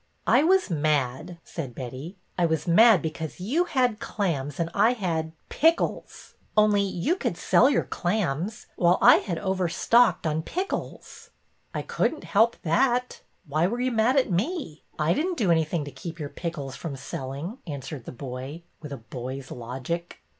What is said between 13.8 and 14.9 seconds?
mad at me?